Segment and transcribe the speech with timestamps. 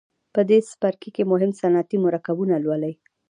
[0.33, 2.93] په دې څپرکي کې مهم صنعتي مرکبونه لولئ.